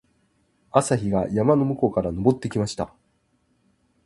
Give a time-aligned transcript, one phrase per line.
[0.71, 2.91] 朝日が山の向こうから昇ってきました。